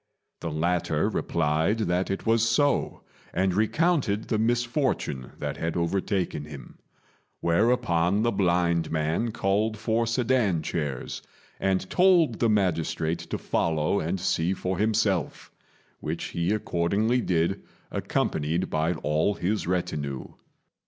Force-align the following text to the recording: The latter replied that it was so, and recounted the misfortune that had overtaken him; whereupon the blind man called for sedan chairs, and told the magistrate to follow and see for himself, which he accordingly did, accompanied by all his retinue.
The 0.39 0.49
latter 0.49 1.07
replied 1.09 1.77
that 1.81 2.09
it 2.09 2.25
was 2.25 2.41
so, 2.49 3.03
and 3.35 3.53
recounted 3.53 4.29
the 4.29 4.39
misfortune 4.39 5.33
that 5.37 5.57
had 5.57 5.77
overtaken 5.77 6.45
him; 6.45 6.79
whereupon 7.39 8.23
the 8.23 8.31
blind 8.31 8.89
man 8.91 9.31
called 9.31 9.77
for 9.77 10.07
sedan 10.07 10.63
chairs, 10.63 11.21
and 11.59 11.87
told 11.87 12.39
the 12.39 12.49
magistrate 12.49 13.19
to 13.19 13.37
follow 13.37 13.99
and 13.99 14.19
see 14.19 14.55
for 14.55 14.79
himself, 14.79 15.51
which 15.99 16.23
he 16.29 16.51
accordingly 16.51 17.21
did, 17.21 17.61
accompanied 17.91 18.71
by 18.71 18.93
all 18.93 19.35
his 19.35 19.67
retinue. 19.67 20.29